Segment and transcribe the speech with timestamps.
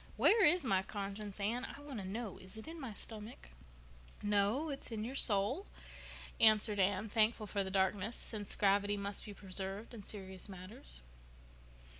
[0.17, 1.63] Where is my conscience, Anne?
[1.63, 2.39] I want to know.
[2.39, 3.49] Is it in my stomach?"
[4.23, 5.67] "No, it's in your soul,"
[6.39, 11.03] answered Anne, thankful for the darkness, since gravity must be preserved in serious matters.